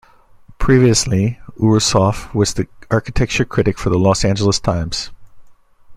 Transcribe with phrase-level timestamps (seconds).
[0.57, 5.11] Previously, Ouroussoff was the architecture critic for the "Los Angeles Times".